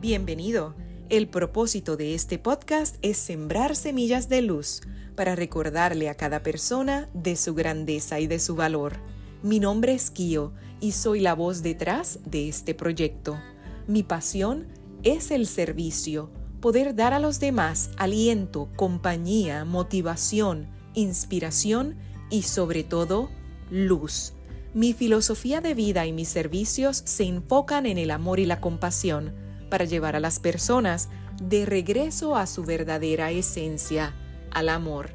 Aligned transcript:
Bienvenido. 0.00 0.74
El 1.10 1.28
propósito 1.28 1.98
de 1.98 2.14
este 2.14 2.38
podcast 2.38 2.96
es 3.02 3.18
sembrar 3.18 3.76
semillas 3.76 4.30
de 4.30 4.40
luz 4.40 4.80
para 5.14 5.36
recordarle 5.36 6.08
a 6.08 6.14
cada 6.14 6.42
persona 6.42 7.10
de 7.12 7.36
su 7.36 7.54
grandeza 7.54 8.18
y 8.18 8.26
de 8.26 8.38
su 8.38 8.56
valor. 8.56 8.96
Mi 9.42 9.60
nombre 9.60 9.92
es 9.92 10.10
Kio 10.10 10.54
y 10.80 10.92
soy 10.92 11.20
la 11.20 11.34
voz 11.34 11.62
detrás 11.62 12.20
de 12.24 12.48
este 12.48 12.74
proyecto. 12.74 13.38
Mi 13.86 14.02
pasión 14.02 14.68
es 15.02 15.30
el 15.30 15.46
servicio, 15.46 16.30
poder 16.62 16.94
dar 16.94 17.12
a 17.12 17.18
los 17.18 17.38
demás 17.38 17.90
aliento, 17.98 18.70
compañía, 18.76 19.66
motivación, 19.66 20.66
inspiración 20.94 21.96
y 22.30 22.44
sobre 22.44 22.84
todo 22.84 23.28
luz. 23.70 24.32
Mi 24.72 24.94
filosofía 24.94 25.60
de 25.60 25.74
vida 25.74 26.06
y 26.06 26.12
mis 26.14 26.30
servicios 26.30 27.02
se 27.04 27.24
enfocan 27.24 27.84
en 27.84 27.98
el 27.98 28.10
amor 28.10 28.40
y 28.40 28.46
la 28.46 28.62
compasión 28.62 29.49
para 29.70 29.86
llevar 29.86 30.16
a 30.16 30.20
las 30.20 30.38
personas 30.38 31.08
de 31.40 31.64
regreso 31.64 32.36
a 32.36 32.46
su 32.46 32.64
verdadera 32.64 33.30
esencia, 33.30 34.14
al 34.50 34.68
amor. 34.68 35.10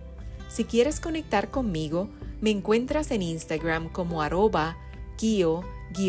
Si 0.48 0.64
quieres 0.64 1.00
conectar 1.00 1.52
conmigo, 1.52 2.10
me 2.42 2.50
encuentras 2.50 3.12
en 3.12 3.22
Instagram 3.22 3.90
como 3.90 4.22
arroba 4.22 4.78
kio-colón. 5.18 6.04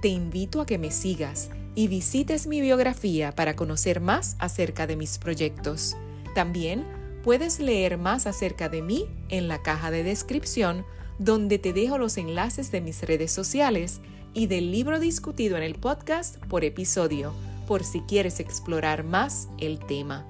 Te 0.00 0.08
invito 0.08 0.60
a 0.60 0.66
que 0.66 0.78
me 0.78 0.90
sigas 0.90 1.50
y 1.74 1.88
visites 1.88 2.46
mi 2.46 2.60
biografía 2.60 3.34
para 3.34 3.56
conocer 3.56 4.00
más 4.00 4.36
acerca 4.38 4.86
de 4.86 4.96
mis 4.96 5.18
proyectos. 5.18 5.96
También 6.34 6.86
puedes 7.22 7.60
leer 7.60 7.98
más 7.98 8.26
acerca 8.26 8.68
de 8.68 8.82
mí 8.82 9.06
en 9.28 9.48
la 9.48 9.62
caja 9.62 9.90
de 9.90 10.02
descripción 10.02 10.84
donde 11.18 11.58
te 11.58 11.72
dejo 11.72 11.98
los 11.98 12.16
enlaces 12.16 12.70
de 12.70 12.80
mis 12.80 13.02
redes 13.02 13.32
sociales 13.32 14.00
y 14.34 14.46
del 14.46 14.70
libro 14.70 15.00
discutido 15.00 15.56
en 15.56 15.62
el 15.62 15.74
podcast 15.74 16.36
por 16.46 16.64
episodio, 16.64 17.32
por 17.66 17.84
si 17.84 18.00
quieres 18.02 18.40
explorar 18.40 19.04
más 19.04 19.48
el 19.58 19.78
tema. 19.78 20.26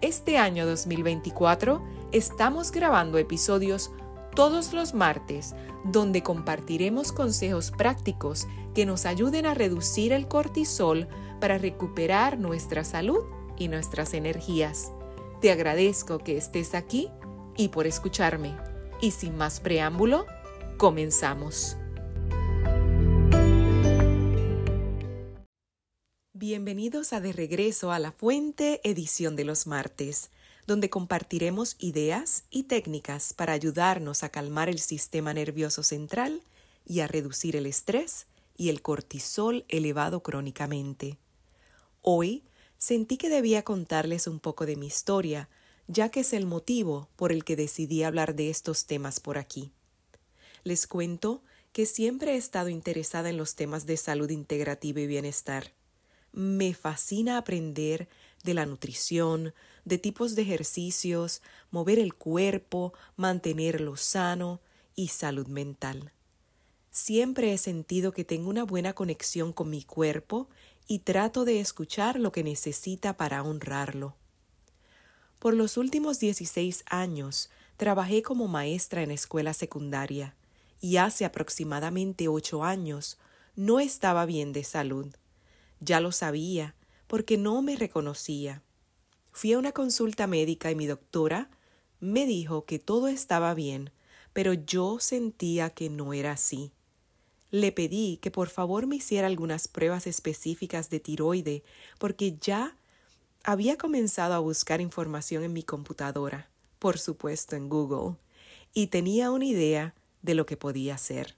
Este 0.00 0.38
año 0.38 0.66
2024 0.66 1.82
estamos 2.12 2.70
grabando 2.70 3.18
episodios 3.18 3.90
todos 4.34 4.72
los 4.72 4.94
martes 4.94 5.54
donde 5.84 6.22
compartiremos 6.22 7.12
consejos 7.12 7.70
prácticos 7.70 8.46
que 8.74 8.86
nos 8.86 9.06
ayuden 9.06 9.46
a 9.46 9.54
reducir 9.54 10.12
el 10.12 10.28
cortisol 10.28 11.08
para 11.40 11.58
recuperar 11.58 12.38
nuestra 12.38 12.84
salud 12.84 13.24
y 13.56 13.68
nuestras 13.68 14.14
energías. 14.14 14.92
Te 15.40 15.50
agradezco 15.50 16.18
que 16.18 16.36
estés 16.36 16.74
aquí 16.74 17.08
y 17.56 17.68
por 17.68 17.86
escucharme. 17.86 18.56
Y 19.00 19.12
sin 19.12 19.36
más 19.36 19.60
preámbulo, 19.60 20.26
comenzamos. 20.76 21.76
Bienvenidos 26.50 27.12
a 27.12 27.20
De 27.20 27.34
Regreso 27.34 27.92
a 27.92 27.98
la 27.98 28.10
Fuente, 28.10 28.80
edición 28.82 29.36
de 29.36 29.44
los 29.44 29.66
martes, 29.66 30.30
donde 30.66 30.88
compartiremos 30.88 31.76
ideas 31.78 32.44
y 32.48 32.62
técnicas 32.62 33.34
para 33.34 33.52
ayudarnos 33.52 34.22
a 34.22 34.30
calmar 34.30 34.70
el 34.70 34.78
sistema 34.78 35.34
nervioso 35.34 35.82
central 35.82 36.40
y 36.86 37.00
a 37.00 37.06
reducir 37.06 37.54
el 37.54 37.66
estrés 37.66 38.28
y 38.56 38.70
el 38.70 38.80
cortisol 38.80 39.66
elevado 39.68 40.22
crónicamente. 40.22 41.18
Hoy 42.00 42.44
sentí 42.78 43.18
que 43.18 43.28
debía 43.28 43.62
contarles 43.62 44.26
un 44.26 44.40
poco 44.40 44.64
de 44.64 44.76
mi 44.76 44.86
historia, 44.86 45.50
ya 45.86 46.08
que 46.08 46.20
es 46.20 46.32
el 46.32 46.46
motivo 46.46 47.10
por 47.16 47.30
el 47.30 47.44
que 47.44 47.56
decidí 47.56 48.04
hablar 48.04 48.34
de 48.34 48.48
estos 48.48 48.86
temas 48.86 49.20
por 49.20 49.36
aquí. 49.36 49.70
Les 50.64 50.86
cuento 50.86 51.42
que 51.72 51.84
siempre 51.84 52.32
he 52.32 52.36
estado 52.38 52.70
interesada 52.70 53.28
en 53.28 53.36
los 53.36 53.54
temas 53.54 53.84
de 53.84 53.98
salud 53.98 54.30
integrativa 54.30 55.02
y 55.02 55.06
bienestar 55.06 55.76
me 56.32 56.74
fascina 56.74 57.38
aprender 57.38 58.08
de 58.44 58.54
la 58.54 58.66
nutrición, 58.66 59.54
de 59.84 59.98
tipos 59.98 60.34
de 60.34 60.42
ejercicios, 60.42 61.42
mover 61.70 61.98
el 61.98 62.14
cuerpo, 62.14 62.92
mantenerlo 63.16 63.96
sano 63.96 64.60
y 64.94 65.08
salud 65.08 65.46
mental. 65.48 66.12
Siempre 66.90 67.52
he 67.52 67.58
sentido 67.58 68.12
que 68.12 68.24
tengo 68.24 68.50
una 68.50 68.64
buena 68.64 68.92
conexión 68.92 69.52
con 69.52 69.70
mi 69.70 69.82
cuerpo 69.82 70.48
y 70.86 71.00
trato 71.00 71.44
de 71.44 71.60
escuchar 71.60 72.18
lo 72.18 72.32
que 72.32 72.42
necesita 72.42 73.16
para 73.16 73.42
honrarlo. 73.42 74.16
Por 75.38 75.54
los 75.54 75.76
últimos 75.76 76.18
16 76.18 76.84
años 76.86 77.50
trabajé 77.76 78.22
como 78.22 78.48
maestra 78.48 79.02
en 79.02 79.12
escuela 79.12 79.54
secundaria 79.54 80.34
y 80.80 80.96
hace 80.96 81.24
aproximadamente 81.24 82.26
ocho 82.26 82.64
años 82.64 83.18
no 83.54 83.78
estaba 83.78 84.26
bien 84.26 84.52
de 84.52 84.64
salud. 84.64 85.14
Ya 85.80 86.00
lo 86.00 86.12
sabía, 86.12 86.74
porque 87.06 87.36
no 87.36 87.62
me 87.62 87.76
reconocía. 87.76 88.62
Fui 89.32 89.52
a 89.52 89.58
una 89.58 89.72
consulta 89.72 90.26
médica 90.26 90.70
y 90.70 90.74
mi 90.74 90.86
doctora 90.86 91.50
me 92.00 92.26
dijo 92.26 92.64
que 92.64 92.78
todo 92.78 93.08
estaba 93.08 93.54
bien, 93.54 93.90
pero 94.32 94.52
yo 94.52 94.98
sentía 95.00 95.70
que 95.70 95.90
no 95.90 96.12
era 96.12 96.32
así. 96.32 96.72
Le 97.50 97.72
pedí 97.72 98.18
que 98.18 98.30
por 98.30 98.48
favor 98.48 98.86
me 98.86 98.96
hiciera 98.96 99.26
algunas 99.26 99.68
pruebas 99.68 100.06
específicas 100.06 100.90
de 100.90 101.00
tiroide, 101.00 101.62
porque 101.98 102.36
ya 102.38 102.76
había 103.42 103.78
comenzado 103.78 104.34
a 104.34 104.38
buscar 104.38 104.80
información 104.80 105.44
en 105.44 105.52
mi 105.52 105.62
computadora, 105.62 106.50
por 106.78 106.98
supuesto 106.98 107.56
en 107.56 107.68
Google, 107.68 108.16
y 108.74 108.88
tenía 108.88 109.30
una 109.30 109.46
idea 109.46 109.94
de 110.22 110.34
lo 110.34 110.44
que 110.44 110.56
podía 110.56 110.94
hacer. 110.94 111.34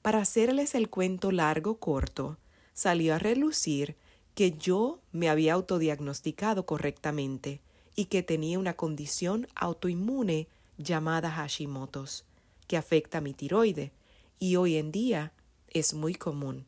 Para 0.00 0.20
hacerles 0.20 0.74
el 0.74 0.88
cuento 0.88 1.30
largo 1.30 1.78
corto, 1.78 2.38
salió 2.78 3.16
a 3.16 3.18
relucir 3.18 3.96
que 4.36 4.52
yo 4.52 5.00
me 5.10 5.28
había 5.28 5.54
autodiagnosticado 5.54 6.64
correctamente 6.64 7.60
y 7.96 8.04
que 8.04 8.22
tenía 8.22 8.56
una 8.56 8.74
condición 8.74 9.48
autoinmune 9.56 10.46
llamada 10.76 11.28
Hashimoto's, 11.28 12.24
que 12.68 12.76
afecta 12.76 13.18
a 13.18 13.20
mi 13.20 13.34
tiroide 13.34 13.90
y 14.38 14.54
hoy 14.54 14.76
en 14.76 14.92
día 14.92 15.32
es 15.66 15.92
muy 15.92 16.14
común. 16.14 16.66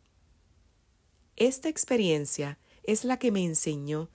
Esta 1.36 1.68
experiencia 1.68 2.58
es 2.82 3.04
la 3.04 3.20
que 3.20 3.30
me 3.30 3.44
enseñó 3.44 4.08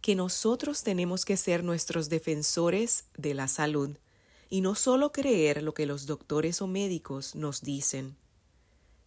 que 0.00 0.14
nosotros 0.14 0.82
tenemos 0.84 1.26
que 1.26 1.36
ser 1.36 1.64
nuestros 1.64 2.08
defensores 2.08 3.04
de 3.14 3.34
la 3.34 3.46
salud 3.46 3.98
y 4.48 4.62
no 4.62 4.74
solo 4.74 5.12
creer 5.12 5.62
lo 5.62 5.74
que 5.74 5.84
los 5.84 6.06
doctores 6.06 6.62
o 6.62 6.66
médicos 6.66 7.34
nos 7.34 7.60
dicen. 7.60 8.16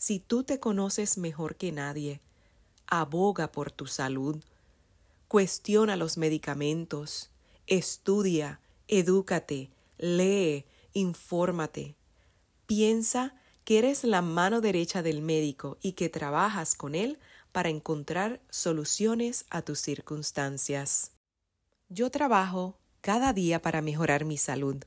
Si 0.01 0.19
tú 0.19 0.43
te 0.43 0.59
conoces 0.59 1.19
mejor 1.19 1.57
que 1.57 1.71
nadie, 1.71 2.21
aboga 2.87 3.51
por 3.51 3.69
tu 3.69 3.85
salud, 3.85 4.43
cuestiona 5.27 5.95
los 5.95 6.17
medicamentos, 6.17 7.29
estudia, 7.67 8.61
edúcate, 8.87 9.69
lee, 9.99 10.65
infórmate. 10.93 11.93
Piensa 12.65 13.35
que 13.63 13.77
eres 13.77 14.03
la 14.03 14.23
mano 14.23 14.59
derecha 14.59 15.03
del 15.03 15.21
médico 15.21 15.77
y 15.83 15.91
que 15.91 16.09
trabajas 16.09 16.73
con 16.73 16.95
él 16.95 17.19
para 17.51 17.69
encontrar 17.69 18.41
soluciones 18.49 19.45
a 19.51 19.61
tus 19.61 19.81
circunstancias. 19.81 21.11
Yo 21.89 22.09
trabajo 22.09 22.75
cada 23.01 23.33
día 23.33 23.61
para 23.61 23.83
mejorar 23.83 24.25
mi 24.25 24.37
salud, 24.37 24.77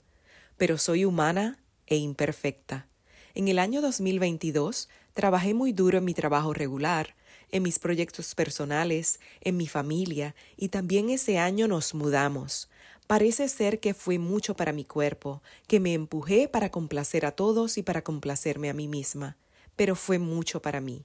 pero 0.56 0.76
soy 0.76 1.04
humana 1.04 1.60
e 1.86 1.98
imperfecta. 1.98 2.88
En 3.36 3.48
el 3.48 3.58
año 3.58 3.80
2022 3.80 4.88
Trabajé 5.14 5.54
muy 5.54 5.72
duro 5.72 5.98
en 5.98 6.04
mi 6.04 6.12
trabajo 6.12 6.52
regular, 6.52 7.14
en 7.52 7.62
mis 7.62 7.78
proyectos 7.78 8.34
personales, 8.34 9.20
en 9.40 9.56
mi 9.56 9.68
familia, 9.68 10.34
y 10.56 10.68
también 10.68 11.08
ese 11.08 11.38
año 11.38 11.68
nos 11.68 11.94
mudamos. 11.94 12.68
Parece 13.06 13.48
ser 13.48 13.78
que 13.78 13.94
fue 13.94 14.18
mucho 14.18 14.56
para 14.56 14.72
mi 14.72 14.84
cuerpo, 14.84 15.40
que 15.68 15.78
me 15.78 15.94
empujé 15.94 16.48
para 16.48 16.70
complacer 16.70 17.26
a 17.26 17.32
todos 17.32 17.78
y 17.78 17.84
para 17.84 18.02
complacerme 18.02 18.70
a 18.70 18.74
mí 18.74 18.88
misma, 18.88 19.36
pero 19.76 19.94
fue 19.94 20.18
mucho 20.18 20.60
para 20.60 20.80
mí. 20.80 21.04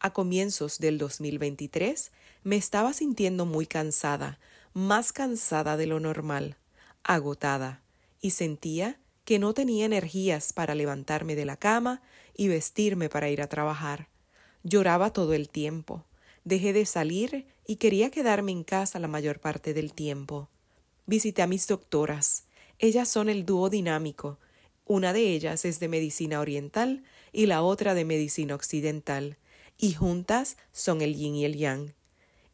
A 0.00 0.12
comienzos 0.12 0.78
del 0.78 0.96
2023 0.96 2.12
me 2.44 2.56
estaba 2.56 2.94
sintiendo 2.94 3.44
muy 3.44 3.66
cansada, 3.66 4.38
más 4.72 5.12
cansada 5.12 5.76
de 5.76 5.86
lo 5.86 6.00
normal, 6.00 6.56
agotada, 7.02 7.82
y 8.22 8.30
sentía 8.30 8.98
que 9.24 9.38
no 9.38 9.54
tenía 9.54 9.86
energías 9.86 10.52
para 10.52 10.74
levantarme 10.74 11.34
de 11.34 11.44
la 11.44 11.56
cama 11.56 12.02
y 12.36 12.48
vestirme 12.48 13.08
para 13.08 13.30
ir 13.30 13.40
a 13.42 13.48
trabajar. 13.48 14.08
Lloraba 14.62 15.12
todo 15.12 15.34
el 15.34 15.48
tiempo. 15.48 16.04
Dejé 16.44 16.72
de 16.72 16.86
salir 16.86 17.46
y 17.66 17.76
quería 17.76 18.10
quedarme 18.10 18.52
en 18.52 18.64
casa 18.64 18.98
la 18.98 19.08
mayor 19.08 19.40
parte 19.40 19.74
del 19.74 19.92
tiempo. 19.92 20.48
Visité 21.06 21.42
a 21.42 21.46
mis 21.46 21.66
doctoras. 21.66 22.44
Ellas 22.78 23.08
son 23.08 23.28
el 23.28 23.44
dúo 23.46 23.70
dinámico. 23.70 24.38
Una 24.86 25.12
de 25.12 25.30
ellas 25.30 25.64
es 25.64 25.80
de 25.80 25.88
medicina 25.88 26.40
oriental 26.40 27.04
y 27.32 27.46
la 27.46 27.62
otra 27.62 27.94
de 27.94 28.04
medicina 28.04 28.54
occidental, 28.54 29.38
y 29.78 29.94
juntas 29.94 30.56
son 30.72 31.00
el 31.00 31.14
yin 31.14 31.34
y 31.34 31.44
el 31.44 31.56
yang. 31.56 31.94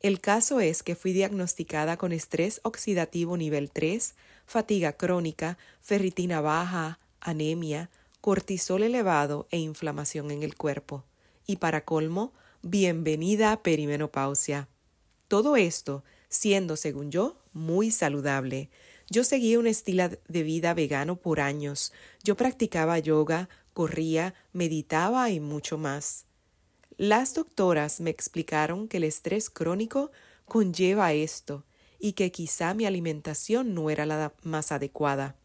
El 0.00 0.20
caso 0.20 0.61
es 0.61 0.82
que 0.82 0.94
fui 0.94 1.12
diagnosticada 1.12 1.96
con 1.99 2.12
estrés 2.12 2.61
oxidativo 2.64 3.37
nivel 3.37 3.70
3, 3.70 4.14
fatiga 4.50 4.94
crónica, 4.94 5.58
ferritina 5.81 6.41
baja, 6.41 6.99
anemia, 7.20 7.88
cortisol 8.20 8.82
elevado 8.82 9.47
e 9.52 9.58
inflamación 9.58 10.32
en 10.32 10.43
el 10.43 10.56
cuerpo. 10.56 11.05
Y 11.47 11.58
para 11.58 11.85
colmo, 11.85 12.32
bienvenida 12.61 13.52
a 13.52 13.62
perimenopausia. 13.62 14.67
Todo 15.29 15.56
esto 15.56 16.02
siendo, 16.29 16.75
según 16.75 17.12
yo, 17.12 17.37
muy 17.52 17.93
saludable. 17.93 18.70
Yo 19.08 19.23
seguía 19.23 19.56
un 19.61 19.69
estilo 19.69 20.08
de 20.26 20.43
vida 20.43 20.75
vegano 20.75 21.14
por 21.14 21.38
años. 21.38 21.93
Yo 22.25 22.37
practicaba 22.37 22.99
yoga, 22.99 23.49
corría, 23.73 24.35
meditaba 24.53 25.31
y 25.31 25.38
mucho 25.38 25.79
más. 25.79 26.25
Las 26.96 27.35
doctoras 27.35 28.00
me 28.00 28.11
explicaron 28.11 28.88
que 28.88 28.96
el 28.96 29.05
estrés 29.05 29.49
crónico 29.49 30.11
conlleva 30.44 31.12
esto 31.12 31.62
y 32.00 32.14
que 32.14 32.32
quizá 32.32 32.75
mi 32.75 32.87
alimentación 32.87 33.75
no 33.75 33.91
era 33.91 34.06
la 34.06 34.32
más 34.43 34.73
adecuada. 34.73 35.37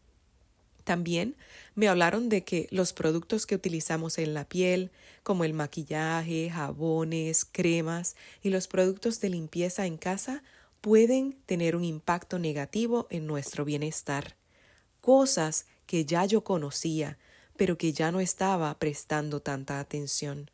También 0.86 1.36
me 1.74 1.88
hablaron 1.88 2.30
de 2.30 2.44
que 2.44 2.68
los 2.72 2.94
productos 2.94 3.46
que 3.46 3.56
utilizamos 3.56 4.18
en 4.20 4.34
la 4.34 4.46
piel, 4.46 4.92
como 5.24 5.44
el 5.44 5.54
maquillaje, 5.54 6.50
jabones, 6.52 7.44
cremas 7.44 8.16
y 8.42 8.52
los 8.52 8.68
productos 8.68 9.20
de 9.20 9.30
limpieza 9.30 9.88
en 9.88 9.98
casa, 9.98 10.44
pueden 10.82 11.34
tener 11.48 11.76
un 11.76 11.84
impacto 11.84 12.38
negativo 12.38 13.08
en 13.10 13.26
nuestro 13.26 13.66
bienestar. 13.66 14.36
Cosas 15.02 15.66
que 15.88 16.06
ya 16.06 16.26
yo 16.26 16.44
conocía, 16.44 17.18
pero 17.58 17.78
que 17.78 17.92
ya 17.92 18.12
no 18.12 18.20
estaba 18.20 18.78
prestando 18.78 19.42
tanta 19.42 19.80
atención. 19.80 20.52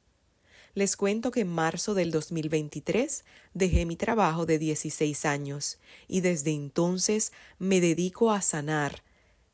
Les 0.74 0.96
cuento 0.96 1.32
que 1.32 1.42
en 1.42 1.50
marzo 1.50 1.94
del 1.94 2.12
2023 2.12 3.26
dejé 3.54 3.86
mi 3.86 3.96
trabajo 3.96 4.46
de 4.46 4.58
16 4.60 5.26
años 5.26 5.80
y 6.08 6.22
desde 6.22 6.52
entonces 6.52 7.34
me 7.60 7.82
dedico 7.82 8.32
a 8.32 8.42
sanar. 8.42 9.04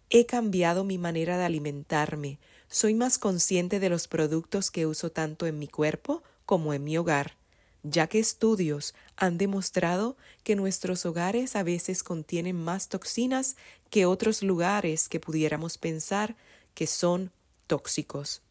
He 0.09 0.25
cambiado 0.25 0.83
mi 0.83 0.97
manera 0.97 1.37
de 1.37 1.45
alimentarme, 1.45 2.39
soy 2.69 2.93
más 2.93 3.17
consciente 3.17 3.79
de 3.79 3.89
los 3.89 4.07
productos 4.07 4.71
que 4.71 4.85
uso 4.85 5.11
tanto 5.11 5.47
en 5.47 5.57
mi 5.59 5.67
cuerpo 5.67 6.23
como 6.45 6.73
en 6.73 6.83
mi 6.83 6.97
hogar 6.97 7.37
ya 7.89 8.07
que 8.07 8.19
estudios 8.19 8.93
han 9.15 9.37
demostrado 9.37 10.17
que 10.43 10.55
nuestros 10.55 11.05
hogares 11.05 11.55
a 11.55 11.63
veces 11.63 12.03
contienen 12.03 12.55
más 12.61 12.89
toxinas 12.89 13.55
que 13.89 14.05
otros 14.05 14.43
lugares 14.43 15.09
que 15.09 15.19
pudiéramos 15.19 15.77
pensar 15.77 16.35
que 16.73 16.87
son 16.87 17.31
tóxicos. 17.65 18.41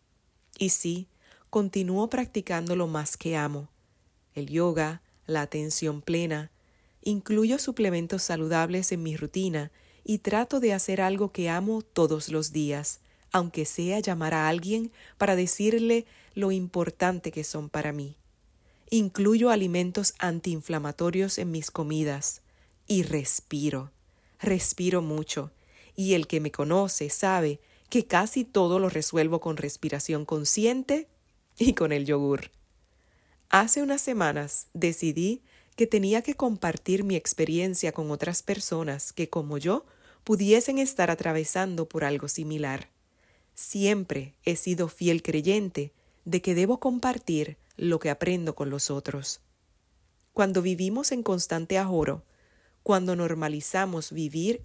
Y 0.59 0.71
sí, 0.71 1.09
continúo 1.51 2.09
practicando 2.09 2.77
lo 2.77 2.87
más 2.87 3.17
que 3.17 3.37
amo, 3.37 3.69
el 4.35 4.49
yoga, 4.49 5.03
la 5.27 5.43
atención 5.43 6.03
plena, 6.03 6.51
incluyo 7.03 7.59
suplementos 7.59 8.23
saludables 8.23 8.93
en 8.93 9.03
mi 9.03 9.17
rutina 9.17 9.71
y 10.05 10.19
trato 10.19 10.61
de 10.61 10.73
hacer 10.73 11.01
algo 11.01 11.33
que 11.33 11.49
amo 11.49 11.83
todos 11.83 12.29
los 12.29 12.53
días, 12.53 13.01
aunque 13.33 13.65
sea 13.65 14.01
llamar 14.01 14.35
a 14.35 14.49
alguien 14.49 14.93
para 15.19 15.37
decirle 15.37 16.07
lo 16.35 16.53
importante 16.53 17.33
que 17.33 17.45
son 17.45 17.69
para 17.69 17.93
mí. 17.93 18.17
Incluyo 18.91 19.51
alimentos 19.51 20.15
antiinflamatorios 20.19 21.39
en 21.39 21.51
mis 21.51 21.71
comidas 21.71 22.43
y 22.87 23.03
respiro. 23.03 23.91
Respiro 24.41 25.03
mucho. 25.03 25.51
Y 25.97 26.15
el 26.15 26.27
que 26.27 26.41
me 26.41 26.53
conoce 26.53 27.11
sabe 27.11 27.59
que 27.89 28.07
casi 28.07 28.45
todo 28.45 28.79
lo 28.79 28.89
resuelvo 28.89 29.41
con 29.41 29.57
respiración 29.57 30.25
consciente 30.25 31.09
y 31.59 31.75
con 31.75 31.93
el 31.93 32.05
yogur. 32.05 32.51
Hace 33.49 33.83
unas 33.83 34.01
semanas 34.01 34.67
decidí 34.75 35.43
que 35.77 35.87
tenía 35.87 36.23
que 36.23 36.35
compartir 36.35 37.05
mi 37.05 37.17
experiencia 37.17 37.93
con 37.93 38.11
otras 38.11 38.43
personas 38.43 39.13
que, 39.13 39.29
como 39.29 39.59
yo, 39.59 39.85
pudiesen 40.25 40.79
estar 40.79 41.11
atravesando 41.11 41.89
por 41.89 42.05
algo 42.05 42.29
similar. 42.29 42.89
Siempre 43.55 44.35
he 44.45 44.57
sido 44.57 44.89
fiel 44.89 45.23
creyente 45.23 45.93
de 46.25 46.43
que 46.43 46.55
debo 46.55 46.81
compartir 46.81 47.57
lo 47.77 47.99
que 47.99 48.11
aprendo 48.11 48.55
con 48.55 48.71
los 48.71 48.91
otros. 48.91 49.41
Cuando 50.33 50.63
vivimos 50.63 51.13
en 51.13 51.23
constante 51.23 51.79
ajoro, 51.79 52.25
cuando 52.83 53.17
normalizamos 53.17 54.13
vivir 54.13 54.63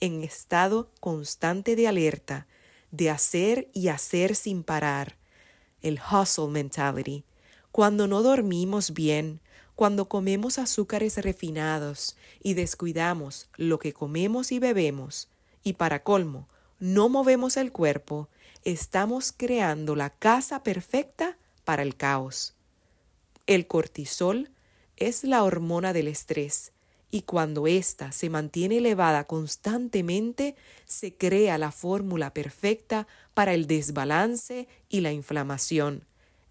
en 0.00 0.22
estado 0.22 0.90
constante 1.00 1.76
de 1.76 1.88
alerta, 1.88 2.46
de 2.90 3.10
hacer 3.10 3.68
y 3.72 3.88
hacer 3.88 4.34
sin 4.34 4.62
parar, 4.62 5.16
el 5.86 6.00
hustle 6.00 6.48
mentality, 6.48 7.24
cuando 7.70 8.06
no 8.08 8.22
dormimos 8.22 8.92
bien, 8.92 9.40
cuando 9.74 10.08
comemos 10.08 10.58
azúcares 10.58 11.16
refinados 11.18 12.16
y 12.42 12.54
descuidamos 12.54 13.48
lo 13.56 13.78
que 13.78 13.92
comemos 13.92 14.52
y 14.52 14.58
bebemos, 14.58 15.28
y 15.62 15.74
para 15.74 16.02
colmo, 16.02 16.48
no 16.78 17.08
movemos 17.08 17.56
el 17.56 17.72
cuerpo, 17.72 18.28
estamos 18.64 19.32
creando 19.32 19.94
la 19.94 20.10
casa 20.10 20.62
perfecta 20.62 21.38
para 21.64 21.82
el 21.82 21.96
caos. 21.96 22.54
El 23.46 23.66
cortisol 23.66 24.50
es 24.96 25.24
la 25.24 25.44
hormona 25.44 25.92
del 25.92 26.08
estrés 26.08 26.72
y 27.10 27.22
cuando 27.22 27.66
ésta 27.66 28.12
se 28.12 28.28
mantiene 28.28 28.78
elevada 28.78 29.24
constantemente, 29.24 30.56
se 30.84 31.14
crea 31.14 31.56
la 31.58 31.70
fórmula 31.70 32.34
perfecta 32.34 33.06
para 33.34 33.54
el 33.54 33.66
desbalance 33.66 34.68
y 34.88 35.00
la 35.00 35.12
inflamación, 35.12 36.04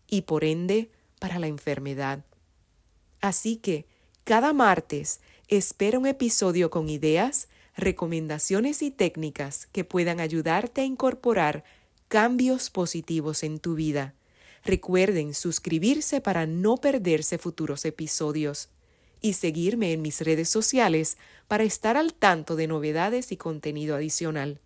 y 0.07 0.21
por 0.21 0.43
ende 0.43 0.91
para 1.19 1.39
la 1.39 1.47
enfermedad. 1.47 2.23
Así 3.21 3.57
que, 3.57 3.85
cada 4.23 4.53
martes, 4.53 5.19
espera 5.47 5.99
un 5.99 6.07
episodio 6.07 6.69
con 6.69 6.89
ideas, 6.89 7.47
recomendaciones 7.75 8.81
y 8.81 8.91
técnicas 8.91 9.67
que 9.67 9.83
puedan 9.83 10.19
ayudarte 10.19 10.81
a 10.81 10.85
incorporar 10.85 11.63
cambios 12.07 12.69
positivos 12.69 13.43
en 13.43 13.59
tu 13.59 13.75
vida. 13.75 14.13
Recuerden 14.63 15.33
suscribirse 15.33 16.21
para 16.21 16.47
no 16.47 16.77
perderse 16.77 17.37
futuros 17.37 17.85
episodios 17.85 18.69
y 19.21 19.33
seguirme 19.33 19.93
en 19.93 20.01
mis 20.01 20.21
redes 20.21 20.49
sociales 20.49 21.17
para 21.47 21.63
estar 21.63 21.97
al 21.97 22.13
tanto 22.13 22.55
de 22.55 22.67
novedades 22.67 23.31
y 23.31 23.37
contenido 23.37 23.95
adicional. 23.95 24.59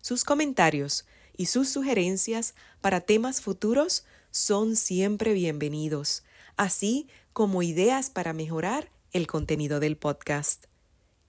Sus 0.00 0.24
comentarios 0.24 1.06
y 1.36 1.46
sus 1.46 1.68
sugerencias 1.68 2.54
para 2.80 3.00
temas 3.00 3.40
futuros 3.40 4.04
son 4.30 4.76
siempre 4.76 5.32
bienvenidos, 5.32 6.22
así 6.56 7.08
como 7.32 7.62
ideas 7.62 8.10
para 8.10 8.32
mejorar 8.32 8.90
el 9.12 9.26
contenido 9.26 9.80
del 9.80 9.96
podcast. 9.96 10.66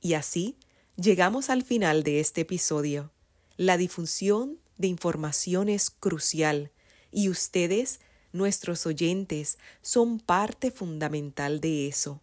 Y 0.01 0.13
así 0.13 0.57
llegamos 0.95 1.49
al 1.49 1.63
final 1.63 2.03
de 2.03 2.19
este 2.19 2.41
episodio. 2.41 3.11
La 3.55 3.77
difusión 3.77 4.59
de 4.77 4.87
información 4.87 5.69
es 5.69 5.89
crucial 5.89 6.71
y 7.11 7.29
ustedes, 7.29 7.99
nuestros 8.37 8.85
oyentes, 8.85 9.57
son 9.81 10.19
parte 10.19 10.71
fundamental 10.71 11.59
de 11.59 11.87
eso. 11.87 12.21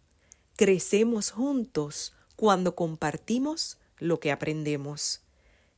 Crecemos 0.55 1.31
juntos 1.31 2.13
cuando 2.35 2.75
compartimos 2.75 3.77
lo 3.99 4.19
que 4.19 4.31
aprendemos. 4.31 5.21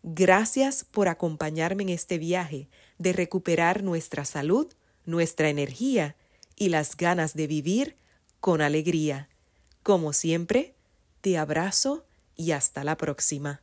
Gracias 0.04 0.86
por 0.86 1.08
acompañarme 1.08 1.84
en 1.84 1.90
este 1.90 2.18
viaje 2.18 2.70
de 2.98 3.14
recuperar 3.14 3.84
nuestra 3.84 4.26
salud, 4.26 4.68
nuestra 5.06 5.50
energía 5.50 6.16
y 6.56 6.70
las 6.70 6.96
ganas 6.96 7.34
de 7.34 7.48
vivir 7.48 7.96
con 8.40 8.62
alegría. 8.62 9.28
Como 9.84 10.14
siempre, 10.14 10.74
te 11.22 11.38
abrazo 11.38 12.06
y 12.36 12.52
hasta 12.52 12.84
la 12.84 12.96
próxima. 12.96 13.62